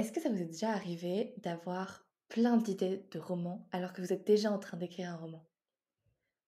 Est-ce 0.00 0.12
que 0.12 0.20
ça 0.22 0.30
vous 0.30 0.40
est 0.40 0.46
déjà 0.46 0.70
arrivé 0.70 1.34
d'avoir 1.42 2.06
plein 2.30 2.56
d'idées 2.56 3.06
de 3.10 3.18
romans 3.18 3.68
alors 3.70 3.92
que 3.92 4.00
vous 4.00 4.14
êtes 4.14 4.26
déjà 4.26 4.50
en 4.50 4.58
train 4.58 4.78
d'écrire 4.78 5.10
un 5.10 5.16
roman? 5.16 5.46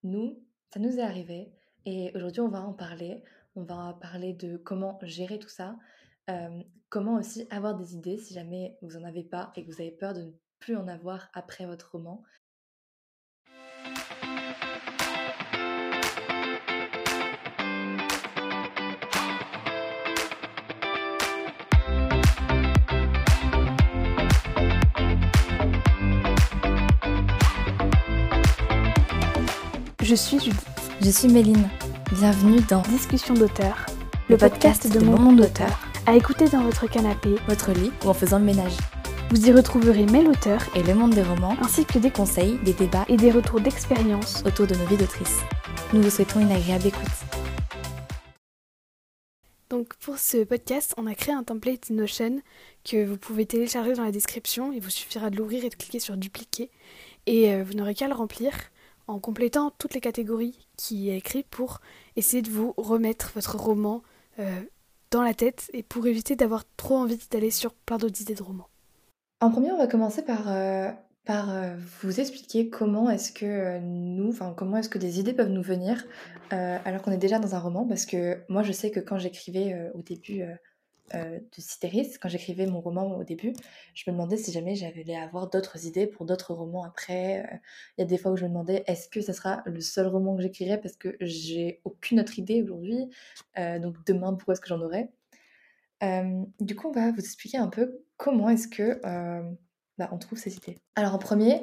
Nous, 0.04 0.42
ça 0.72 0.80
nous 0.80 0.98
est 0.98 1.02
arrivé 1.02 1.52
et 1.84 2.12
aujourd'hui 2.14 2.40
on 2.40 2.48
va 2.48 2.62
en 2.62 2.72
parler. 2.72 3.22
On 3.54 3.62
va 3.62 3.98
parler 4.00 4.32
de 4.32 4.56
comment 4.56 4.98
gérer 5.02 5.38
tout 5.38 5.50
ça, 5.50 5.78
comment 6.88 7.16
aussi 7.16 7.46
avoir 7.50 7.76
des 7.76 7.94
idées 7.94 8.16
si 8.16 8.32
jamais 8.32 8.78
vous 8.80 8.96
en 8.96 9.04
avez 9.04 9.22
pas 9.22 9.52
et 9.54 9.66
que 9.66 9.70
vous 9.70 9.82
avez 9.82 9.90
peur 9.90 10.14
de 10.14 10.22
ne 10.22 10.32
plus 10.58 10.74
en 10.74 10.88
avoir 10.88 11.28
après 11.34 11.66
votre 11.66 11.90
roman. 11.90 12.22
Je 30.12 30.16
suis 30.16 30.38
Judith. 30.38 30.66
Je 31.00 31.08
suis 31.08 31.28
Méline. 31.28 31.70
Bienvenue 32.12 32.60
dans 32.68 32.82
Discussion 32.82 33.32
d'auteur, 33.32 33.86
le, 34.28 34.36
podcast, 34.36 34.92
de, 34.92 35.02
mon 35.02 35.18
monde 35.18 35.36
d'auteur, 35.38 35.88
à 36.04 36.14
écouter 36.14 36.50
dans 36.50 36.60
votre 36.64 36.86
canapé, 36.86 37.36
votre 37.48 37.72
lit 37.72 37.90
ou 38.04 38.08
en 38.08 38.12
faisant 38.12 38.38
le 38.38 38.44
ménage. 38.44 38.76
Vous 39.30 39.48
y 39.48 39.52
retrouverez 39.52 40.04
mes 40.04 40.28
auteurs 40.28 40.60
Et 40.76 40.82
le 40.82 40.94
monde 40.94 41.14
des 41.14 41.22
romans, 41.22 41.56
ainsi 41.62 41.86
que 41.86 41.98
des 41.98 42.10
conseils, 42.10 42.58
des 42.58 42.74
débats 42.74 43.06
et 43.08 43.16
des 43.16 43.30
retours 43.30 43.62
d'expérience 43.62 44.42
autour 44.44 44.66
de 44.66 44.74
nos 44.74 44.84
vies 44.84 44.98
d'autrices. 44.98 45.40
Nous 45.94 46.02
vous 46.02 46.10
souhaitons 46.10 46.40
une 46.40 46.52
agréable 46.52 46.88
écoute. 46.88 47.08
Donc 49.70 49.94
pour 49.94 50.18
ce 50.18 50.44
podcast, 50.44 50.92
on 50.98 51.06
a 51.06 51.14
créé 51.14 51.34
un 51.34 51.42
template 51.42 51.88
Notion 51.88 52.42
que 52.84 53.02
vous 53.02 53.16
pouvez 53.16 53.46
télécharger 53.46 53.94
dans 53.94 54.04
la 54.04 54.12
description. 54.12 54.72
Il 54.74 54.82
vous 54.82 54.90
suffira 54.90 55.30
de 55.30 55.38
l'ouvrir 55.38 55.64
et 55.64 55.70
de 55.70 55.74
cliquer 55.74 56.00
sur 56.00 56.18
dupliquer. 56.18 56.68
Et 57.24 57.54
euh, 57.54 57.64
vous 57.64 57.72
n'aurez 57.72 57.94
qu'à 57.94 58.08
le 58.08 58.14
remplir 58.14 58.52
en 59.06 59.18
complétant 59.18 59.72
toutes 59.78 59.94
les 59.94 60.00
catégories 60.00 60.66
qui 60.76 61.10
est 61.10 61.16
écrit 61.16 61.44
pour 61.44 61.80
essayer 62.16 62.42
de 62.42 62.50
vous 62.50 62.74
remettre 62.76 63.32
votre 63.34 63.56
roman 63.56 64.02
euh, 64.38 64.60
dans 65.10 65.22
la 65.22 65.34
tête 65.34 65.70
et 65.72 65.82
pour 65.82 66.06
éviter 66.06 66.36
d'avoir 66.36 66.64
trop 66.76 66.96
envie 66.96 67.18
d'aller 67.30 67.50
sur 67.50 67.74
plein 67.74 67.98
d'autres 67.98 68.20
idées 68.20 68.34
de 68.34 68.42
romans. 68.42 68.68
En 69.40 69.50
premier, 69.50 69.72
on 69.72 69.78
va 69.78 69.86
commencer 69.86 70.22
par, 70.22 70.50
euh, 70.50 70.88
euh, 71.30 71.76
vous 72.02 72.20
expliquer 72.20 72.68
comment 72.68 73.10
est-ce 73.10 73.32
que 73.32 73.78
nous, 73.80 74.30
enfin 74.30 74.54
comment 74.56 74.76
est-ce 74.76 74.88
que 74.88 74.98
des 74.98 75.20
idées 75.20 75.34
peuvent 75.34 75.50
nous 75.50 75.62
venir 75.62 76.04
alors 76.50 77.00
qu'on 77.00 77.12
est 77.12 77.16
déjà 77.16 77.38
dans 77.38 77.54
un 77.54 77.58
roman, 77.58 77.86
parce 77.86 78.04
que 78.04 78.36
moi 78.50 78.62
je 78.62 78.72
sais 78.72 78.90
que 78.90 79.00
quand 79.00 79.16
j'écrivais 79.16 79.90
au 79.94 80.02
début 80.02 80.42
euh, 81.14 81.38
de 81.38 81.60
Citeris, 81.60 82.14
quand 82.20 82.28
j'écrivais 82.28 82.66
mon 82.66 82.80
roman 82.80 83.18
au 83.18 83.24
début, 83.24 83.52
je 83.94 84.10
me 84.10 84.14
demandais 84.14 84.36
si 84.36 84.50
jamais 84.52 84.74
j'allais 84.74 85.16
avoir 85.16 85.50
d'autres 85.50 85.86
idées 85.86 86.06
pour 86.06 86.24
d'autres 86.24 86.54
romans 86.54 86.84
après. 86.84 87.40
Euh. 87.40 87.56
Il 87.98 88.00
y 88.00 88.04
a 88.04 88.06
des 88.06 88.16
fois 88.16 88.32
où 88.32 88.36
je 88.36 88.44
me 88.44 88.48
demandais 88.48 88.82
est-ce 88.86 89.08
que 89.08 89.20
ça 89.20 89.32
sera 89.32 89.62
le 89.66 89.80
seul 89.80 90.06
roman 90.06 90.36
que 90.36 90.42
j'écrirai 90.42 90.80
parce 90.80 90.96
que 90.96 91.16
j'ai 91.20 91.80
aucune 91.84 92.20
autre 92.20 92.38
idée 92.38 92.62
aujourd'hui? 92.62 93.10
Euh, 93.58 93.78
donc 93.78 93.96
demain, 94.06 94.32
pourquoi 94.34 94.54
est-ce 94.54 94.60
que 94.60 94.68
j'en 94.68 94.80
aurai 94.80 95.08
Du 96.60 96.76
coup, 96.76 96.88
on 96.88 96.92
va 96.92 97.10
vous 97.10 97.20
expliquer 97.20 97.58
un 97.58 97.68
peu 97.68 98.04
comment 98.16 98.48
est-ce 98.48 98.68
que 98.68 99.00
bah, 99.98 100.08
on 100.12 100.18
trouve 100.18 100.38
ces 100.38 100.56
idées. 100.56 100.78
Alors 100.96 101.14
en 101.14 101.18
premier, 101.18 101.62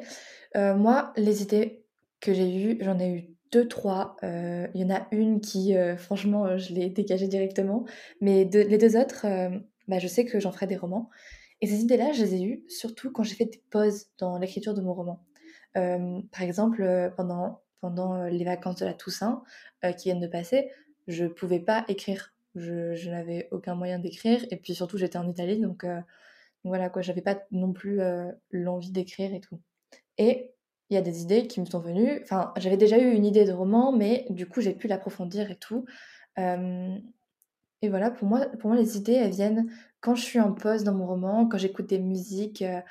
moi, 0.56 1.12
les 1.18 1.42
idées 1.42 1.84
que 2.20 2.34
j'ai 2.34 2.64
eues, 2.64 2.78
j'en 2.81 3.00
ai 3.00 3.09
eu 3.09 3.39
deux, 3.52 3.67
trois. 3.67 4.17
Euh, 4.23 4.67
il 4.73 4.81
y 4.81 4.83
en 4.83 4.95
a 4.95 5.08
une 5.11 5.42
qui, 5.42 5.75
euh, 5.75 5.97
franchement, 5.97 6.45
euh, 6.45 6.58
je 6.58 6.73
l'ai 6.73 6.89
dégagée 6.89 7.28
directement. 7.28 7.86
Mais 8.22 8.45
les 8.45 8.78
deux 8.78 8.97
autres, 8.97 9.25
bah, 9.88 10.00
je 10.00 10.08
sais 10.08 10.25
que 10.25 10.39
j'en 10.39 10.52
ferai 10.52 10.67
des 10.67 10.78
romans. 10.78 11.09
Et 11.61 11.67
ces 11.67 11.81
idées-là, 11.81 12.11
je 12.14 12.23
les 12.23 12.36
ai 12.36 12.44
eues 12.44 12.64
surtout 12.67 13.11
quand 13.11 13.23
j'ai 13.23 13.36
fait 13.36 13.45
des 13.45 13.61
pauses 13.69 14.08
dans 14.17 14.38
l'écriture 14.38 14.73
de 14.73 14.81
mon 14.81 14.94
roman. 14.94 15.25
par 15.73 16.41
exemple, 16.41 17.11
pendant, 17.17 17.61
pendant 17.81 18.23
les 18.23 18.45
vacances 18.45 18.78
de 18.78 18.86
la 18.86 18.94
Toussaint 18.94 19.44
qui 19.97 20.06
viennent 20.06 20.22
de 20.22 20.28
passer, 20.28 20.69
je 21.07 21.25
pouvais 21.25 21.59
pas 21.59 21.84
écrire. 21.88 22.34
Je, 22.56 22.95
je 22.95 23.09
n'avais 23.09 23.50
aucun 23.51 23.75
moyen 23.75 24.00
d'écrire. 24.00 24.45
Et 24.51 24.57
puis 24.57 24.74
surtout, 24.74 24.97
j'étais 24.97 25.18
en 25.18 25.28
Italie, 25.28 25.59
donc 25.59 25.85
voilà 26.63 26.90
quoi, 26.90 27.01
j'avais 27.01 27.22
pas 27.22 27.41
non 27.51 27.74
plus 27.74 28.00
l'envie 28.51 28.91
d'écrire 28.91 29.34
et 29.34 29.41
tout. 29.41 29.59
Et 30.18 30.53
il 30.89 30.95
y 30.95 30.97
a 30.97 31.01
des 31.01 31.22
idées 31.22 31.47
qui 31.47 31.61
me 31.61 31.66
sont 31.66 31.79
venues. 31.79 32.19
Enfin, 32.23 32.53
j'avais 32.57 32.77
déjà 32.77 32.97
eu 32.97 33.11
une 33.11 33.25
idée 33.25 33.45
de 33.45 33.51
roman, 33.51 33.91
mais 33.91 34.25
du 34.29 34.47
coup, 34.47 34.61
j'ai 34.61 34.73
pu 34.73 34.88
l'approfondir 34.88 35.51
et 35.51 35.55
tout. 35.57 35.85
et 36.38 37.89
voilà, 37.89 38.11
pour 38.11 38.27
moi, 38.27 38.45
pour 38.59 38.69
moi, 38.72 38.79
les 38.79 38.97
idées, 38.97 39.13
elles 39.13 39.31
viennent 39.31 39.69
quand 40.01 40.16
je 40.16 40.23
suis 40.23 40.39
en 40.39 40.53
pause 40.53 40.83
dans 40.83 40.94
mon 40.94 41.07
roman, 41.07 41.47
quand 41.47 41.57
j'écoute 41.57 41.88
des 41.88 42.00
musiques, 42.00 42.61
euh, 42.61 42.81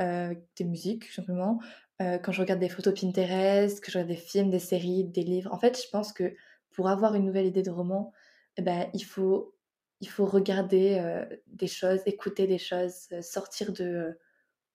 euh, 0.00 0.34
des 0.56 0.64
musiques, 0.64 1.04
simplement, 1.12 1.60
euh, 2.02 2.18
quand 2.18 2.32
je 2.32 2.40
regarde 2.40 2.60
des 2.60 2.68
photos 2.68 2.98
Pinterest, 3.00 3.80
que 3.80 3.90
je 3.90 3.98
regarde 3.98 4.10
des 4.10 4.16
films, 4.16 4.50
des 4.50 4.58
séries, 4.58 5.04
des 5.04 5.22
livres. 5.22 5.52
En 5.52 5.58
fait, 5.58 5.80
je 5.82 5.88
pense 5.90 6.12
que 6.12 6.34
pour 6.70 6.88
avoir 6.88 7.14
une 7.14 7.24
nouvelle 7.24 7.46
idée 7.46 7.62
de 7.62 7.70
roman, 7.70 8.12
eh 8.56 8.62
ben, 8.62 8.88
il 8.94 9.04
faut, 9.04 9.54
il 10.00 10.08
faut 10.08 10.26
regarder 10.26 11.24
des 11.46 11.66
choses, 11.68 12.00
écouter 12.06 12.46
des 12.46 12.58
choses, 12.58 13.08
sortir 13.22 13.72
de, 13.72 14.18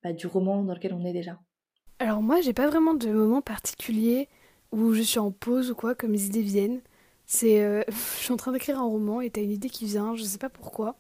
bah, 0.04 0.14
du 0.14 0.28
roman 0.28 0.64
dans 0.64 0.74
lequel 0.74 0.94
on 0.94 1.06
est 1.06 1.14
déjà. 1.14 1.40
Alors 2.02 2.24
moi, 2.24 2.42
j'ai 2.42 2.52
pas 2.52 2.68
vraiment 2.68 2.96
de 2.96 3.12
moment 3.12 3.44
particulier 3.44 4.28
où 4.72 4.96
je 4.96 5.04
suis 5.04 5.20
en 5.20 5.30
pause 5.30 5.70
ou 5.70 5.76
quoi, 5.76 5.94
comme 5.94 6.14
les 6.14 6.26
idées 6.26 6.42
viennent. 6.42 6.82
C'est, 7.28 7.62
euh, 7.62 7.84
je 7.90 8.24
suis 8.24 8.34
en 8.34 8.38
train 8.38 8.52
d'écrire 8.52 8.80
un 8.80 8.86
roman 8.86 9.22
et 9.22 9.30
t'as 9.30 9.44
une 9.44 9.52
idée 9.52 9.70
qui 9.70 9.86
vient, 9.86 10.16
je 10.16 10.24
sais 10.24 10.40
pas 10.40 10.50
pourquoi. 10.50 10.96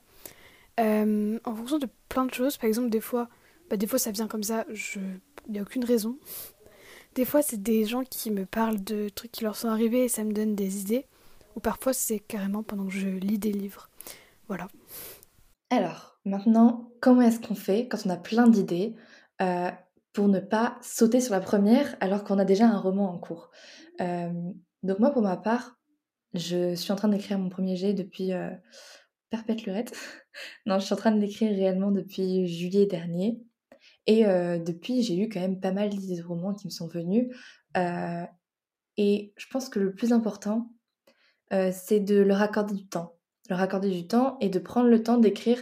Euh, 0.79 1.39
en 1.43 1.55
fonction 1.55 1.79
de 1.79 1.87
plein 2.07 2.25
de 2.25 2.33
choses, 2.35 2.57
par 2.57 2.67
exemple, 2.67 2.91
des 2.91 3.01
fois, 3.01 3.29
bah, 3.71 3.77
des 3.77 3.87
fois 3.87 3.97
ça 3.97 4.11
vient 4.11 4.27
comme 4.27 4.43
ça, 4.43 4.63
je, 4.69 4.99
n'y 5.49 5.57
a 5.57 5.63
aucune 5.63 5.83
raison. 5.83 6.19
Des 7.15 7.25
fois, 7.25 7.41
c'est 7.41 7.63
des 7.63 7.83
gens 7.85 8.03
qui 8.03 8.29
me 8.29 8.45
parlent 8.45 8.83
de 8.83 9.09
trucs 9.09 9.31
qui 9.31 9.43
leur 9.43 9.55
sont 9.55 9.69
arrivés 9.69 10.03
et 10.03 10.07
ça 10.07 10.23
me 10.23 10.33
donne 10.33 10.53
des 10.53 10.81
idées. 10.81 11.07
Ou 11.55 11.61
parfois, 11.61 11.93
c'est 11.93 12.19
carrément 12.19 12.61
pendant 12.61 12.85
que 12.85 12.93
je 12.93 13.09
lis 13.09 13.39
des 13.39 13.51
livres. 13.51 13.89
Voilà. 14.47 14.67
Alors, 15.71 16.19
maintenant, 16.25 16.91
comment 16.99 17.21
est-ce 17.21 17.39
qu'on 17.39 17.55
fait 17.55 17.87
quand 17.87 18.05
on 18.05 18.11
a 18.11 18.17
plein 18.17 18.47
d'idées 18.47 18.93
euh, 19.41 19.71
pour 20.13 20.27
ne 20.27 20.39
pas 20.39 20.77
sauter 20.81 21.21
sur 21.21 21.33
la 21.33 21.39
première 21.39 21.95
alors 21.99 22.23
qu'on 22.23 22.39
a 22.39 22.45
déjà 22.45 22.67
un 22.67 22.77
roman 22.77 23.13
en 23.13 23.17
cours. 23.17 23.51
donc 23.99 24.99
moi, 24.99 25.11
pour 25.11 25.21
ma 25.21 25.37
part, 25.37 25.77
je 26.33 26.75
suis 26.75 26.91
en 26.91 26.95
train 26.95 27.09
d'écrire 27.09 27.37
mon 27.39 27.49
premier 27.49 27.75
jet 27.75 27.93
depuis 27.93 28.33
euh, 28.33 28.49
perpète 29.31 29.63
lurette. 29.63 29.93
non, 30.65 30.77
je 30.77 30.85
suis 30.85 30.93
en 30.93 30.97
train 30.97 31.11
de 31.11 31.19
l'écrire 31.19 31.49
réellement 31.51 31.91
depuis 31.91 32.47
juillet 32.47 32.85
dernier. 32.85 33.41
Et 34.07 34.25
euh, 34.25 34.59
depuis, 34.59 35.01
j'ai 35.01 35.17
eu 35.17 35.29
quand 35.29 35.39
même 35.39 35.59
pas 35.59 35.71
mal 35.71 35.89
d'idées 35.89 36.21
de 36.21 36.25
romans 36.25 36.53
qui 36.53 36.67
me 36.67 36.71
sont 36.71 36.87
venues. 36.87 37.35
Euh, 37.77 38.23
et 38.97 39.33
je 39.37 39.45
pense 39.51 39.69
que 39.69 39.79
le 39.79 39.93
plus 39.93 40.13
important, 40.13 40.71
euh, 41.53 41.71
c'est 41.73 41.99
de 41.99 42.21
leur 42.21 42.41
accorder 42.41 42.75
du 42.75 42.87
temps. 42.87 43.17
Leur 43.49 43.59
accorder 43.59 43.89
du 43.89 44.07
temps 44.07 44.37
et 44.39 44.49
de 44.49 44.59
prendre 44.59 44.89
le 44.89 45.01
temps 45.01 45.17
d'écrire 45.17 45.61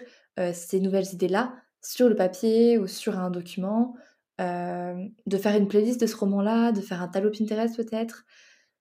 ces 0.53 0.79
nouvelles 0.79 1.11
idées-là 1.11 1.53
sur 1.81 2.07
le 2.07 2.15
papier 2.15 2.77
ou 2.77 2.87
sur 2.87 3.19
un 3.19 3.29
document 3.29 3.93
euh, 4.39 5.05
de 5.25 5.37
faire 5.37 5.55
une 5.55 5.67
playlist 5.67 5.99
de 5.99 6.07
ce 6.07 6.15
roman-là, 6.15 6.71
de 6.71 6.81
faire 6.81 7.01
un 7.01 7.07
tableau 7.07 7.31
Pinterest 7.31 7.75
peut-être, 7.75 8.25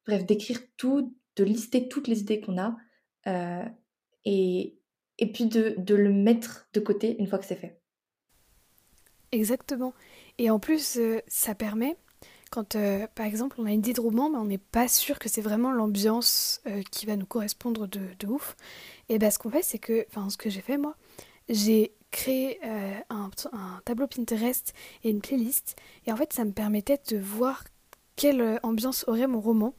bref, 0.06 0.24
d'écrire 0.24 0.60
tout, 0.76 1.16
de 1.36 1.44
lister 1.44 1.88
toutes 1.88 2.06
les 2.06 2.20
idées 2.20 2.40
qu'on 2.40 2.58
a, 2.58 2.76
euh, 3.26 3.64
et, 4.24 4.78
et 5.18 5.32
puis 5.32 5.46
de, 5.46 5.74
de, 5.78 5.94
le 5.94 6.12
mettre 6.12 6.68
de 6.74 6.80
côté 6.80 7.16
une 7.18 7.26
fois 7.26 7.38
que 7.38 7.44
c'est 7.44 7.56
fait. 7.56 7.80
Exactement. 9.32 9.94
Et 10.38 10.48
en 10.50 10.60
plus, 10.60 10.96
euh, 10.96 11.18
ça 11.26 11.54
permet, 11.54 11.96
quand 12.50 12.76
par 13.14 13.26
exemple 13.26 13.56
on 13.58 13.66
a 13.66 13.72
une 13.72 13.80
idée 13.80 13.92
de 13.92 14.00
roman, 14.00 14.30
mais 14.30 14.38
on 14.38 14.44
n'est 14.44 14.58
pas 14.58 14.88
sûr 14.88 15.18
que 15.18 15.28
c'est 15.28 15.42
vraiment 15.42 15.72
l'ambiance 15.72 16.62
qui 16.90 17.04
va 17.04 17.16
nous 17.16 17.26
correspondre 17.26 17.86
de, 17.86 18.00
de 18.18 18.26
ouf, 18.26 18.56
et 19.08 19.18
ben 19.18 19.30
ce 19.30 19.38
qu'on 19.38 19.50
fait, 19.50 19.62
c'est 19.62 19.78
que, 19.78 20.06
enfin 20.08 20.30
ce 20.30 20.38
que 20.38 20.48
j'ai 20.48 20.62
fait 20.62 20.78
moi, 20.78 20.96
j'ai 21.48 21.97
créé 22.10 22.58
euh, 22.64 22.94
un, 23.10 23.30
tableau 23.84 24.06
Pinterest 24.06 24.72
et 25.04 25.10
une 25.10 25.20
playlist. 25.20 25.76
Et 26.06 26.12
en 26.12 26.16
fait, 26.16 26.32
ça 26.32 26.44
me 26.44 26.52
permettait 26.52 27.00
de 27.10 27.18
voir 27.18 27.64
quelle 28.16 28.40
euh, 28.40 28.56
ambiance 28.62 29.04
aurait 29.08 29.26
mon 29.26 29.40
roman. 29.40 29.74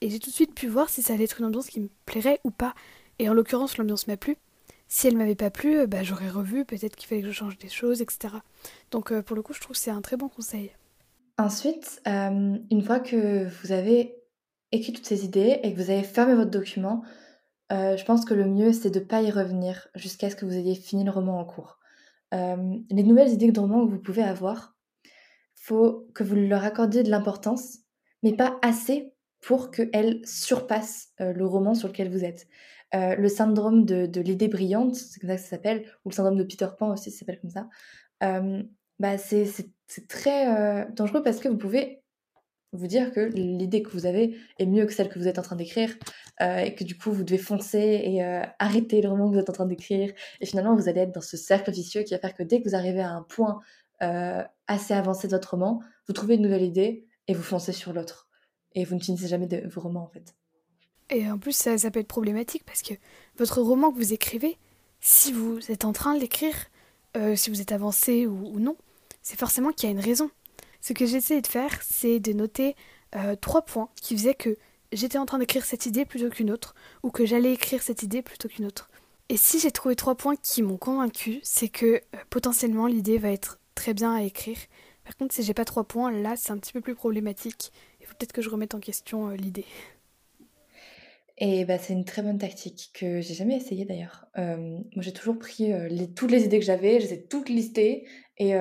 Et 0.00 0.10
j'ai 0.10 0.18
tout 0.18 0.30
de 0.30 0.34
suite 0.34 0.54
pu 0.54 0.66
voir 0.66 0.88
si 0.90 1.02
ça 1.02 1.14
allait 1.14 1.24
être 1.24 1.40
une 1.40 1.46
ambiance 1.46 1.68
qui 1.68 1.80
me 1.80 1.88
plairait 2.06 2.40
ou 2.44 2.50
pas. 2.50 2.74
Et 3.18 3.28
en 3.28 3.34
l'occurrence, 3.34 3.78
l'ambiance 3.78 4.06
m'a 4.06 4.16
plu. 4.16 4.36
Si 4.88 5.08
elle 5.08 5.16
m'avait 5.16 5.34
pas 5.34 5.50
plu, 5.50 5.80
euh, 5.80 5.86
bah, 5.86 6.02
j'aurais 6.02 6.30
revu, 6.30 6.64
peut-être 6.64 6.96
qu'il 6.96 7.08
fallait 7.08 7.22
que 7.22 7.28
je 7.28 7.32
change 7.32 7.58
des 7.58 7.68
choses, 7.68 8.02
etc. 8.02 8.34
Donc 8.90 9.18
pour 9.22 9.36
le 9.36 9.42
coup, 9.42 9.52
je 9.52 9.60
trouve 9.60 9.74
que 9.74 9.82
c'est 9.82 9.90
un 9.90 10.02
très 10.02 10.16
bon 10.16 10.28
conseil. 10.28 10.72
Ensuite, 11.36 12.00
une 12.06 12.82
fois 12.86 13.00
que 13.00 13.48
vous 13.60 13.72
avez 13.72 14.14
écrit 14.70 14.92
toutes 14.92 15.06
ces 15.06 15.24
idées 15.24 15.58
et 15.64 15.72
que 15.74 15.76
vous 15.76 15.90
avez 15.90 16.04
fermé 16.04 16.36
votre 16.36 16.50
document, 16.50 17.02
euh, 17.72 17.96
je 17.96 18.04
pense 18.04 18.24
que 18.24 18.34
le 18.34 18.46
mieux, 18.46 18.72
c'est 18.72 18.90
de 18.90 19.00
ne 19.00 19.04
pas 19.04 19.22
y 19.22 19.30
revenir 19.30 19.88
jusqu'à 19.94 20.30
ce 20.30 20.36
que 20.36 20.44
vous 20.44 20.54
ayez 20.54 20.74
fini 20.74 21.04
le 21.04 21.10
roman 21.10 21.38
en 21.38 21.44
cours. 21.44 21.78
Euh, 22.34 22.76
les 22.90 23.02
nouvelles 23.02 23.30
idées 23.32 23.52
de 23.52 23.60
roman 23.60 23.86
que 23.86 23.90
vous 23.90 24.00
pouvez 24.00 24.22
avoir, 24.22 24.76
faut 25.54 26.08
que 26.14 26.24
vous 26.24 26.36
leur 26.36 26.64
accordiez 26.64 27.02
de 27.02 27.10
l'importance, 27.10 27.78
mais 28.22 28.34
pas 28.34 28.58
assez 28.62 29.14
pour 29.40 29.70
qu'elle 29.70 30.20
surpasse 30.24 31.12
le 31.18 31.44
roman 31.44 31.74
sur 31.74 31.88
lequel 31.88 32.10
vous 32.10 32.24
êtes. 32.24 32.46
le 32.92 33.28
syndrome 33.28 33.84
de, 33.84 34.20
l'idée 34.20 34.48
brillante, 34.48 34.94
c'est 34.94 35.20
comme 35.20 35.28
ça 35.28 35.36
que 35.36 35.42
ça 35.42 35.48
s'appelle, 35.48 35.84
ou 36.04 36.10
le 36.10 36.14
syndrome 36.14 36.36
de 36.36 36.44
Peter 36.44 36.68
Pan 36.78 36.92
aussi, 36.92 37.10
ça 37.10 37.18
s'appelle 37.18 37.40
comme 37.40 37.50
ça, 37.50 37.68
bah 38.98 39.18
c'est 39.18 40.08
très 40.08 40.86
dangereux 40.92 41.22
parce 41.22 41.40
que 41.40 41.48
vous 41.48 41.58
pouvez 41.58 42.03
vous 42.76 42.86
dire 42.86 43.12
que 43.12 43.20
l'idée 43.20 43.82
que 43.82 43.90
vous 43.90 44.06
avez 44.06 44.36
est 44.58 44.66
mieux 44.66 44.86
que 44.86 44.92
celle 44.92 45.08
que 45.08 45.18
vous 45.18 45.28
êtes 45.28 45.38
en 45.38 45.42
train 45.42 45.56
d'écrire 45.56 45.94
euh, 46.40 46.58
et 46.58 46.74
que 46.74 46.84
du 46.84 46.96
coup 46.96 47.12
vous 47.12 47.24
devez 47.24 47.38
foncer 47.38 48.00
et 48.04 48.24
euh, 48.24 48.42
arrêter 48.58 49.00
le 49.00 49.08
roman 49.08 49.28
que 49.28 49.34
vous 49.34 49.40
êtes 49.40 49.50
en 49.50 49.54
train 49.54 49.66
d'écrire 49.66 50.12
et 50.40 50.46
finalement 50.46 50.74
vous 50.74 50.88
allez 50.88 51.00
être 51.00 51.14
dans 51.14 51.20
ce 51.20 51.36
cercle 51.36 51.70
vicieux 51.70 52.02
qui 52.02 52.14
va 52.14 52.20
faire 52.20 52.34
que 52.34 52.42
dès 52.42 52.60
que 52.60 52.68
vous 52.68 52.74
arrivez 52.74 53.00
à 53.00 53.10
un 53.10 53.22
point 53.22 53.60
euh, 54.02 54.42
assez 54.66 54.94
avancé 54.94 55.28
de 55.28 55.32
votre 55.32 55.50
roman, 55.50 55.80
vous 56.06 56.12
trouvez 56.12 56.34
une 56.34 56.42
nouvelle 56.42 56.62
idée 56.62 57.06
et 57.28 57.34
vous 57.34 57.42
foncez 57.42 57.72
sur 57.72 57.92
l'autre 57.92 58.28
et 58.74 58.84
vous 58.84 58.94
ne 58.96 59.00
finissez 59.00 59.28
jamais 59.28 59.46
de 59.46 59.68
vos 59.68 59.80
romans 59.80 60.02
en 60.02 60.08
fait. 60.08 60.34
Et 61.10 61.30
en 61.30 61.38
plus 61.38 61.56
ça, 61.56 61.78
ça 61.78 61.90
peut 61.90 62.00
être 62.00 62.08
problématique 62.08 62.64
parce 62.64 62.82
que 62.82 62.94
votre 63.36 63.60
roman 63.60 63.92
que 63.92 63.96
vous 63.96 64.12
écrivez, 64.12 64.58
si 65.00 65.32
vous 65.32 65.58
êtes 65.70 65.84
en 65.84 65.92
train 65.92 66.14
de 66.14 66.20
l'écrire, 66.20 66.54
si 67.36 67.50
vous 67.50 67.60
êtes 67.60 67.70
avancé 67.70 68.26
ou 68.26 68.58
non, 68.58 68.76
c'est 69.22 69.38
forcément 69.38 69.70
qu'il 69.70 69.88
y 69.88 69.92
a 69.92 69.94
une 69.94 70.04
raison. 70.04 70.30
Ce 70.84 70.92
que 70.92 71.06
j'essayais 71.06 71.40
de 71.40 71.46
faire, 71.46 71.80
c'est 71.80 72.20
de 72.20 72.34
noter 72.34 72.76
euh, 73.16 73.36
trois 73.36 73.62
points 73.62 73.88
qui 73.96 74.14
faisaient 74.14 74.34
que 74.34 74.58
j'étais 74.92 75.16
en 75.16 75.24
train 75.24 75.38
d'écrire 75.38 75.64
cette 75.64 75.86
idée 75.86 76.04
plutôt 76.04 76.28
qu'une 76.28 76.50
autre, 76.50 76.74
ou 77.02 77.10
que 77.10 77.24
j'allais 77.24 77.54
écrire 77.54 77.82
cette 77.82 78.02
idée 78.02 78.20
plutôt 78.20 78.48
qu'une 78.48 78.66
autre. 78.66 78.90
Et 79.30 79.38
si 79.38 79.58
j'ai 79.58 79.70
trouvé 79.70 79.96
trois 79.96 80.14
points 80.14 80.36
qui 80.36 80.60
m'ont 80.60 80.76
convaincu, 80.76 81.40
c'est 81.42 81.70
que 81.70 81.86
euh, 81.86 82.18
potentiellement 82.28 82.86
l'idée 82.86 83.16
va 83.16 83.30
être 83.30 83.60
très 83.74 83.94
bien 83.94 84.14
à 84.14 84.20
écrire. 84.24 84.58
Par 85.04 85.16
contre, 85.16 85.34
si 85.34 85.42
j'ai 85.42 85.54
pas 85.54 85.64
trois 85.64 85.84
points, 85.84 86.12
là 86.12 86.36
c'est 86.36 86.52
un 86.52 86.58
petit 86.58 86.74
peu 86.74 86.82
plus 86.82 86.94
problématique. 86.94 87.72
Il 88.02 88.06
faut 88.06 88.14
peut-être 88.18 88.34
que 88.34 88.42
je 88.42 88.50
remette 88.50 88.74
en 88.74 88.80
question 88.80 89.30
euh, 89.30 89.36
l'idée. 89.36 89.64
Et 91.38 91.64
bah, 91.64 91.78
c'est 91.78 91.94
une 91.94 92.04
très 92.04 92.20
bonne 92.20 92.36
tactique 92.36 92.90
que 92.92 93.22
j'ai 93.22 93.32
jamais 93.32 93.56
essayé 93.56 93.86
d'ailleurs. 93.86 94.26
moi 94.36 94.82
j'ai 94.98 95.14
toujours 95.14 95.38
pris 95.38 95.72
toutes 96.14 96.30
les 96.30 96.44
idées 96.44 96.58
que 96.60 96.64
j'avais, 96.66 97.00
je 97.00 97.06
les 97.06 97.14
ai 97.14 97.22
toutes 97.22 97.48
listées 97.48 98.06
et, 98.36 98.52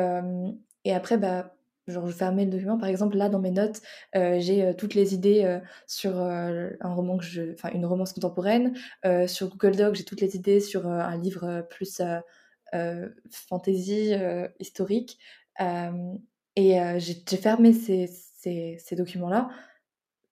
et 0.84 0.92
après 0.92 1.18
bah 1.18 1.54
Genre, 1.88 2.08
je 2.08 2.14
fermais 2.14 2.46
le 2.46 2.52
document. 2.52 2.78
Par 2.78 2.88
exemple, 2.88 3.18
là, 3.18 3.28
dans 3.28 3.40
mes 3.40 3.52
notes, 3.52 3.82
euh, 4.16 4.40
j'ai 4.40 4.64
euh, 4.64 4.74
toutes 4.74 4.94
les 4.94 5.14
idées 5.14 5.44
euh, 5.44 5.60
sur 5.86 6.18
un 6.18 6.94
roman 6.94 7.18
que 7.18 7.26
je, 7.26 7.54
enfin, 7.54 7.72
une 7.74 7.86
romance 7.86 8.14
contemporaine. 8.14 8.74
sur 9.28 9.50
Google 9.50 9.76
Doc, 9.76 9.96
j'ai 9.96 10.06
toutes 10.06 10.22
les 10.22 10.36
idées 10.36 10.60
sur 10.60 10.88
un 10.88 11.18
livre 11.18 11.68
plus 11.70 12.02
fantasy 13.32 14.14
historique. 14.60 15.18
et 16.56 17.00
j'ai 17.00 17.38
fermé 17.38 17.74
ces, 17.74 18.08
ces, 18.08 18.78
ces 18.80 18.96
documents-là 18.96 19.50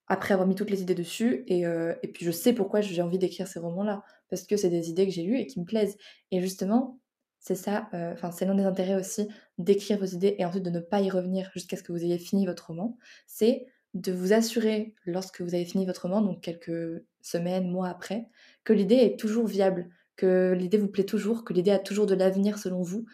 après 0.07 0.33
avoir 0.33 0.47
mis 0.47 0.55
toutes 0.55 0.69
les 0.69 0.81
idées 0.81 0.95
dessus. 0.95 1.43
Et, 1.47 1.61
et 1.61 2.07
puis, 2.07 2.25
je 2.25 2.31
sais 2.31 2.53
pourquoi 2.53 2.81
j'ai 2.81 3.01
envie 3.01 3.19
d'écrire 3.19 3.47
ces 3.47 3.59
romans-là. 3.59 4.03
Parce 4.29 4.43
que 4.43 4.55
c'est 4.55 4.69
des 4.69 4.89
idées 4.89 5.05
que 5.05 5.11
j'ai 5.11 5.23
lues 5.23 5.37
et 5.37 5.47
qui 5.47 5.59
me 5.59 5.65
plaisent. 5.65 5.97
Et 6.31 6.39
justement, 6.39 7.00
c'est 7.41 7.55
ça, 7.55 7.89
euh, 7.95 8.13
c'est 8.31 8.45
l'un 8.45 8.53
des 8.53 8.63
intérêts 8.63 8.95
aussi 8.95 9.27
d'écrire 9.57 9.97
vos 9.97 10.05
idées 10.05 10.35
et 10.37 10.45
ensuite 10.45 10.63
de 10.63 10.69
ne 10.69 10.79
pas 10.79 11.01
y 11.01 11.09
revenir 11.09 11.49
jusqu'à 11.53 11.75
ce 11.75 11.81
que 11.81 11.91
vous 11.91 12.03
ayez 12.03 12.19
fini 12.19 12.45
votre 12.45 12.67
roman. 12.67 12.97
C'est 13.25 13.65
de 13.95 14.11
vous 14.11 14.31
assurer, 14.31 14.93
lorsque 15.05 15.41
vous 15.41 15.55
avez 15.55 15.65
fini 15.65 15.87
votre 15.87 16.03
roman, 16.03 16.21
donc 16.21 16.41
quelques 16.41 17.03
semaines, 17.21 17.67
mois 17.67 17.89
après, 17.89 18.27
que 18.63 18.73
l'idée 18.73 18.95
est 18.95 19.19
toujours 19.19 19.47
viable, 19.47 19.89
que 20.17 20.53
l'idée 20.55 20.77
vous 20.77 20.87
plaît 20.87 21.03
toujours, 21.03 21.43
que 21.43 21.51
l'idée 21.51 21.71
a 21.71 21.79
toujours 21.79 22.05
de 22.05 22.13
l'avenir 22.13 22.59
selon 22.59 22.83
vous. 22.83 23.05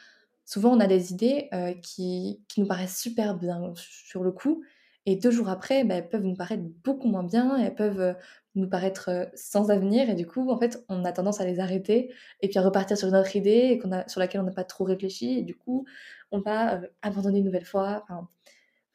Souvent, 0.43 0.75
on 0.75 0.81
a 0.81 0.87
des 0.87 1.13
idées 1.13 1.47
euh, 1.53 1.73
qui, 1.81 2.43
qui, 2.49 2.59
nous 2.59 2.67
paraissent 2.67 2.99
super 2.99 3.33
bien 3.35 3.73
sur 3.75 4.23
le 4.23 4.33
coup, 4.33 4.61
et 5.07 5.15
deux 5.15 5.31
jours 5.31 5.47
après, 5.47 5.85
bah, 5.85 5.95
elles 5.95 6.09
peuvent 6.09 6.25
nous 6.25 6.35
paraître 6.35 6.63
beaucoup 6.83 7.07
moins 7.07 7.23
bien, 7.23 7.57
elles 7.57 7.73
peuvent 7.73 8.01
euh, 8.01 8.13
nous 8.55 8.67
paraître 8.67 9.07
euh, 9.09 9.25
sans 9.35 9.71
avenir, 9.71 10.09
et 10.09 10.15
du 10.15 10.27
coup, 10.27 10.51
en 10.51 10.57
fait, 10.57 10.83
on 10.89 11.05
a 11.05 11.13
tendance 11.13 11.39
à 11.39 11.45
les 11.45 11.61
arrêter, 11.61 12.13
et 12.41 12.49
puis 12.49 12.59
à 12.59 12.61
repartir 12.61 12.97
sur 12.97 13.07
une 13.07 13.15
autre 13.15 13.33
idée 13.37 13.79
qu'on 13.81 13.93
a, 13.93 14.05
sur 14.09 14.19
laquelle 14.19 14.41
on 14.41 14.43
n'a 14.43 14.51
pas 14.51 14.65
trop 14.65 14.83
réfléchi, 14.83 15.39
et 15.39 15.43
du 15.43 15.55
coup, 15.55 15.85
on 16.31 16.41
va 16.41 16.75
euh, 16.75 16.87
abandonner 17.01 17.39
une 17.39 17.45
nouvelle 17.45 17.65
fois. 17.65 18.03
en 18.09 18.27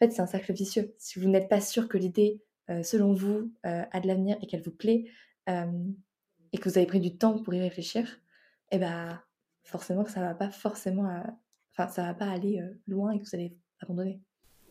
fait, 0.01 0.13
c'est 0.13 0.21
un 0.21 0.27
cercle 0.27 0.53
vicieux. 0.53 0.95
Si 0.99 1.19
vous 1.19 1.31
n'êtes 1.31 1.49
pas 1.49 1.63
sûr 1.63 1.89
que 1.89 1.97
l'idée, 1.97 2.43
selon 2.83 3.13
vous, 3.13 3.53
a 3.65 4.01
de 4.01 4.07
l'avenir 4.07 4.39
et 4.41 4.47
qu'elle 4.47 4.63
vous 4.63 4.71
plaît, 4.73 5.05
et 5.47 6.59
que 6.59 6.69
vous 6.69 6.79
avez 6.79 6.87
pris 6.87 7.01
du 7.01 7.17
temps 7.19 7.39
pour 7.39 7.53
y 7.55 7.61
réfléchir, 7.61 8.07
et 8.71 8.77
eh 8.77 8.79
ben 8.79 9.21
forcément 9.65 10.05
que 10.05 10.11
ça 10.11 10.21
va 10.21 10.35
pas 10.35 10.51
forcément, 10.51 11.23
enfin, 11.73 11.89
ça 11.89 12.05
va 12.05 12.15
pas 12.15 12.27
aller 12.27 12.63
loin 12.87 13.13
et 13.13 13.19
que 13.19 13.25
vous 13.25 13.35
allez 13.35 13.57
abandonner. 13.81 14.21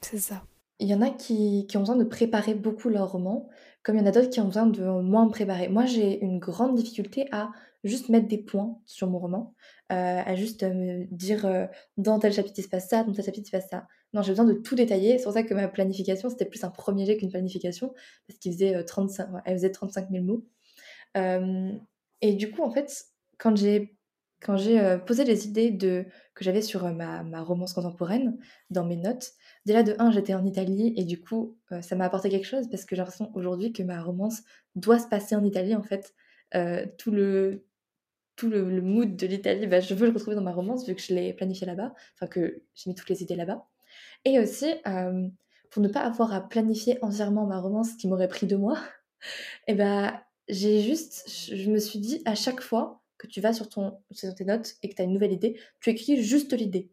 C'est 0.02 0.18
ça. 0.18 0.44
Il 0.82 0.88
y 0.88 0.96
en 0.96 1.02
a 1.02 1.12
qui, 1.12 1.68
ont 1.76 1.80
besoin 1.80 1.96
de 1.96 2.04
préparer 2.04 2.56
beaucoup 2.56 2.90
leur 2.90 3.12
roman, 3.12 3.48
comme 3.84 3.98
il 3.98 4.00
y 4.00 4.04
en 4.04 4.08
a 4.08 4.12
d'autres 4.12 4.32
qui 4.32 4.40
ont 4.40 4.46
besoin 4.46 4.66
de 4.66 4.84
moins 4.84 5.28
préparer. 5.30 5.70
Moi, 5.70 5.86
j'ai 5.86 6.20
une 6.24 6.40
grande 6.40 6.76
difficulté 6.76 7.28
à 7.32 7.52
juste 7.84 8.10
mettre 8.10 8.28
des 8.28 8.40
points 8.40 8.80
sur 8.88 9.08
mon 9.08 9.20
roman, 9.20 9.54
euh, 9.92 10.22
à 10.26 10.36
juste 10.36 10.64
me 10.64 11.06
dire 11.12 11.46
euh, 11.46 11.68
dans 11.98 12.18
tel 12.18 12.34
chapitre 12.34 12.60
il 12.60 12.64
se 12.64 12.70
passe 12.70 12.90
ça, 12.90 13.04
dans 13.04 13.14
tel 13.14 13.24
chapitre 13.24 13.48
il 13.48 13.52
se 13.52 13.58
passe 13.58 13.70
ça. 13.70 13.88
Non, 14.14 14.24
j'ai 14.24 14.32
besoin 14.32 14.46
de 14.46 14.54
tout 14.54 14.74
détailler. 14.74 15.20
C'est 15.20 15.24
pour 15.26 15.34
ça 15.34 15.44
que 15.44 15.54
ma 15.54 15.68
planification, 15.68 16.30
c'était 16.30 16.46
plus 16.46 16.64
un 16.64 16.72
premier 16.72 17.06
jet 17.06 17.16
qu'une 17.18 17.30
planification, 17.30 17.94
parce 18.28 18.40
qu'il 18.40 18.52
faisait, 18.52 18.84
35, 18.84 19.24
euh, 19.24 19.38
elle 19.46 19.58
faisait 19.58 19.72
35 19.72 20.10
000 20.10 20.26
mots. 20.26 20.44
et 22.22 22.34
du 22.34 22.52
coup, 22.52 22.64
en 22.64 22.72
fait, 22.72 23.06
quand 23.38 23.56
j'ai 23.56 23.96
quand 24.42 24.58
j'ai 24.58 24.98
posé 25.06 25.24
les 25.24 25.48
idées 25.48 25.78
que 25.78 26.44
j'avais 26.44 26.62
sur 26.62 26.84
ma, 26.94 27.24
ma, 27.24 27.42
romance 27.42 27.74
contemporaine 27.74 28.38
dans 28.70 28.86
mes 28.86 28.98
notes, 28.98 29.34
Déjà, 29.66 29.84
de 29.84 29.96
1, 30.00 30.12
j'étais 30.12 30.34
en 30.34 30.46
Italie 30.46 30.94
et 30.98 31.04
du 31.04 31.22
coup, 31.22 31.58
euh, 31.72 31.82
ça 31.82 31.96
m'a 31.96 32.06
apporté 32.06 32.30
quelque 32.30 32.48
chose 32.48 32.68
parce 32.70 32.84
que 32.86 32.96
j'ai 32.96 33.02
l'impression 33.02 33.32
aujourd'hui 33.36 33.74
que 33.74 33.84
ma 33.84 34.02
romance 34.02 34.42
doit 34.76 34.98
se 34.98 35.08
passer 35.08 35.36
en 35.36 35.44
Italie 35.44 35.76
en 35.76 35.84
fait. 35.84 36.16
Euh, 36.56 36.86
tout 36.98 37.12
le, 37.12 37.66
tout 38.36 38.50
le, 38.50 38.82
mood 38.82 39.16
de 39.16 39.28
l'Italie, 39.28 39.68
bah, 39.68 39.80
je 39.80 39.94
veux 39.94 40.08
le 40.08 40.14
retrouver 40.14 40.36
dans 40.36 40.42
ma 40.42 40.52
romance 40.52 40.88
vu 40.88 40.96
que 40.96 41.02
je 41.02 41.14
l'ai 41.14 41.34
planifié 41.34 41.68
là-bas, 41.68 41.94
enfin 42.16 42.28
que 42.28 42.64
j'ai 42.74 42.90
mis 42.90 42.96
toutes 42.96 43.10
les 43.10 43.22
idées 43.22 43.36
là-bas. 43.36 43.68
Et 44.26 44.40
aussi, 44.40 44.74
euh, 44.88 45.28
pour 45.70 45.84
ne 45.84 45.88
pas 45.88 46.02
avoir 46.02 46.34
à 46.34 46.42
planifier 46.42 46.98
entièrement 47.04 47.46
ma 47.46 47.60
romance 47.60 47.94
qui 47.94 48.08
m'aurait 48.08 48.28
pris 48.28 48.48
deux 48.48 48.58
mois, 48.58 48.80
et 49.68 49.74
eh 49.74 49.74
bah, 49.76 50.24
j'ai 50.50 50.82
juste, 50.82 51.30
je 51.30 51.70
me 51.70 51.78
suis 51.78 52.00
dit 52.00 52.24
à 52.26 52.34
chaque 52.34 52.62
fois 52.62 53.01
que 53.22 53.28
tu 53.28 53.40
vas 53.40 53.54
sur, 53.54 53.70
ton, 53.70 54.00
sur 54.10 54.34
tes 54.34 54.46
notes 54.46 54.74
et 54.82 54.90
que 54.90 54.96
tu 54.96 55.02
as 55.04 55.06
une 55.06 55.14
nouvelle 55.14 55.32
idée, 55.32 55.60
tu 55.80 55.92
écris 55.92 56.24
juste 56.24 56.54
l'idée. 56.54 56.90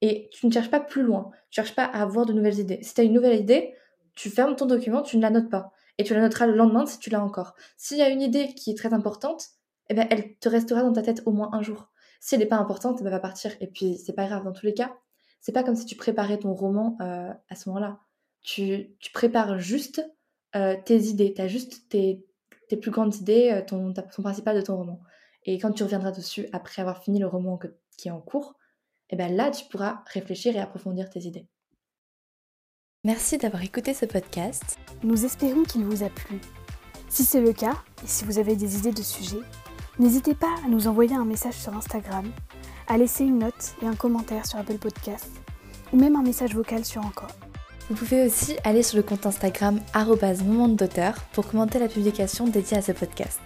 Et 0.00 0.30
tu 0.32 0.46
ne 0.46 0.52
cherches 0.52 0.70
pas 0.70 0.80
plus 0.80 1.02
loin. 1.02 1.30
Tu 1.50 1.60
ne 1.60 1.64
cherches 1.64 1.76
pas 1.76 1.84
à 1.84 2.00
avoir 2.00 2.24
de 2.24 2.32
nouvelles 2.32 2.58
idées. 2.58 2.78
Si 2.82 2.94
tu 2.94 3.00
as 3.02 3.04
une 3.04 3.12
nouvelle 3.12 3.38
idée, 3.38 3.74
tu 4.14 4.30
fermes 4.30 4.56
ton 4.56 4.64
document, 4.64 5.02
tu 5.02 5.18
ne 5.18 5.22
la 5.22 5.30
notes 5.30 5.50
pas. 5.50 5.72
Et 5.98 6.04
tu 6.04 6.14
la 6.14 6.20
noteras 6.20 6.46
le 6.46 6.54
lendemain 6.54 6.86
si 6.86 6.98
tu 6.98 7.10
l'as 7.10 7.22
encore. 7.22 7.54
S'il 7.76 7.98
y 7.98 8.02
a 8.02 8.08
une 8.08 8.22
idée 8.22 8.54
qui 8.54 8.70
est 8.70 8.74
très 8.74 8.94
importante, 8.94 9.48
eh 9.90 9.94
ben, 9.94 10.06
elle 10.10 10.36
te 10.36 10.48
restera 10.48 10.82
dans 10.82 10.92
ta 10.92 11.02
tête 11.02 11.22
au 11.26 11.32
moins 11.32 11.50
un 11.52 11.62
jour. 11.62 11.90
Si 12.20 12.34
elle 12.34 12.40
n'est 12.40 12.46
pas 12.46 12.56
importante, 12.56 13.00
elle 13.02 13.10
va 13.10 13.20
partir. 13.20 13.52
Et 13.60 13.66
puis, 13.66 13.98
c'est 13.98 14.14
pas 14.14 14.26
grave. 14.26 14.44
Dans 14.44 14.52
tous 14.52 14.64
les 14.64 14.74
cas, 14.74 14.96
c'est 15.40 15.52
pas 15.52 15.62
comme 15.62 15.76
si 15.76 15.84
tu 15.84 15.94
préparais 15.94 16.38
ton 16.38 16.54
roman 16.54 16.96
euh, 17.02 17.32
à 17.48 17.54
ce 17.54 17.68
moment-là. 17.68 18.00
Tu, 18.42 18.96
prépares 19.12 19.58
juste 19.58 20.06
euh, 20.54 20.74
tes 20.84 21.04
idées. 21.04 21.34
Tu 21.34 21.42
as 21.42 21.48
juste 21.48 21.88
tes, 21.88 22.24
plus 22.80 22.90
grandes 22.90 23.14
idées, 23.16 23.50
euh, 23.52 23.62
ton, 23.62 23.92
ton 23.92 24.22
principal 24.22 24.56
de 24.56 24.62
ton 24.62 24.76
roman. 24.76 25.00
Et 25.46 25.58
quand 25.58 25.72
tu 25.72 25.84
reviendras 25.84 26.10
dessus 26.10 26.48
après 26.52 26.82
avoir 26.82 27.02
fini 27.02 27.20
le 27.20 27.28
roman 27.28 27.58
qui 27.96 28.08
est 28.08 28.10
en 28.12 28.20
cours, 28.20 28.56
et 29.08 29.14
eh 29.14 29.16
bien 29.16 29.28
là, 29.28 29.52
tu 29.52 29.64
pourras 29.66 30.02
réfléchir 30.12 30.56
et 30.56 30.60
approfondir 30.60 31.08
tes 31.08 31.20
idées. 31.20 31.46
Merci 33.04 33.38
d'avoir 33.38 33.62
écouté 33.62 33.94
ce 33.94 34.04
podcast. 34.04 34.78
Nous 35.04 35.24
espérons 35.24 35.62
qu'il 35.62 35.84
vous 35.84 36.02
a 36.02 36.08
plu. 36.08 36.40
Si 37.08 37.22
c'est 37.22 37.40
le 37.40 37.52
cas, 37.52 37.76
et 38.02 38.08
si 38.08 38.24
vous 38.24 38.40
avez 38.40 38.56
des 38.56 38.78
idées 38.78 38.90
de 38.90 39.02
sujets, 39.02 39.44
n'hésitez 40.00 40.34
pas 40.34 40.52
à 40.64 40.68
nous 40.68 40.88
envoyer 40.88 41.14
un 41.14 41.24
message 41.24 41.54
sur 41.54 41.72
Instagram, 41.76 42.32
à 42.88 42.98
laisser 42.98 43.22
une 43.22 43.38
note 43.38 43.76
et 43.80 43.86
un 43.86 43.94
commentaire 43.94 44.44
sur 44.44 44.58
Apple 44.58 44.78
Podcast, 44.78 45.30
ou 45.92 45.96
même 45.96 46.16
un 46.16 46.22
message 46.22 46.56
vocal 46.56 46.84
sur 46.84 47.06
Encore. 47.06 47.30
Vous 47.88 47.94
pouvez 47.94 48.26
aussi 48.26 48.56
aller 48.64 48.82
sur 48.82 48.96
le 48.96 49.04
compte 49.04 49.24
Instagram 49.24 49.80
moment 50.44 50.66
d'auteur 50.66 51.14
pour 51.32 51.46
commenter 51.46 51.78
la 51.78 51.86
publication 51.86 52.48
dédiée 52.48 52.78
à 52.78 52.82
ce 52.82 52.90
podcast. 52.90 53.38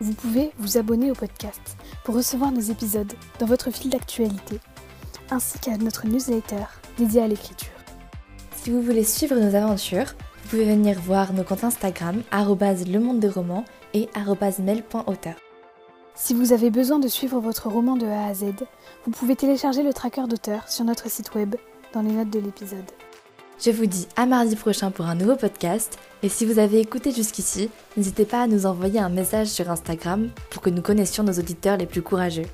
Vous 0.00 0.12
pouvez 0.12 0.50
vous 0.58 0.76
abonner 0.76 1.10
au 1.10 1.14
podcast 1.14 1.76
pour 2.04 2.14
recevoir 2.14 2.52
nos 2.52 2.60
épisodes 2.60 3.12
dans 3.38 3.46
votre 3.46 3.70
fil 3.70 3.90
d'actualité 3.90 4.60
ainsi 5.30 5.58
qu'à 5.58 5.76
notre 5.78 6.06
newsletter 6.06 6.64
dédiée 6.98 7.22
à 7.22 7.28
l'écriture. 7.28 7.72
Si 8.54 8.70
vous 8.70 8.82
voulez 8.82 9.04
suivre 9.04 9.36
nos 9.36 9.54
aventures, 9.54 10.14
vous 10.42 10.50
pouvez 10.50 10.64
venir 10.64 11.00
voir 11.00 11.32
nos 11.32 11.44
comptes 11.44 11.64
Instagram 11.64 12.22
le 12.30 12.98
monde 12.98 13.20
des 13.20 13.28
romans 13.28 13.64
et 13.94 14.08
mail.auteur. 14.58 15.34
Si 16.14 16.34
vous 16.34 16.52
avez 16.52 16.70
besoin 16.70 16.98
de 16.98 17.08
suivre 17.08 17.40
votre 17.40 17.68
roman 17.68 17.96
de 17.96 18.06
A 18.06 18.26
à 18.26 18.34
Z, 18.34 18.44
vous 19.04 19.10
pouvez 19.10 19.36
télécharger 19.36 19.82
le 19.82 19.92
tracker 19.92 20.26
d'auteur 20.28 20.68
sur 20.68 20.84
notre 20.84 21.10
site 21.10 21.34
web 21.34 21.56
dans 21.92 22.02
les 22.02 22.12
notes 22.12 22.30
de 22.30 22.38
l'épisode. 22.38 22.90
Je 23.58 23.70
vous 23.70 23.86
dis 23.86 24.06
à 24.16 24.26
mardi 24.26 24.54
prochain 24.54 24.90
pour 24.90 25.06
un 25.06 25.14
nouveau 25.14 25.34
podcast 25.34 25.98
et 26.22 26.28
si 26.28 26.44
vous 26.44 26.58
avez 26.58 26.78
écouté 26.78 27.10
jusqu'ici, 27.10 27.70
n'hésitez 27.96 28.26
pas 28.26 28.42
à 28.42 28.46
nous 28.46 28.66
envoyer 28.66 29.00
un 29.00 29.08
message 29.08 29.46
sur 29.46 29.70
Instagram 29.70 30.28
pour 30.50 30.60
que 30.60 30.68
nous 30.68 30.82
connaissions 30.82 31.24
nos 31.24 31.32
auditeurs 31.32 31.78
les 31.78 31.86
plus 31.86 32.02
courageux. 32.02 32.46